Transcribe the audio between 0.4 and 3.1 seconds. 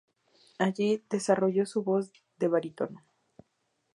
Allí desarrolló su voz de barítono.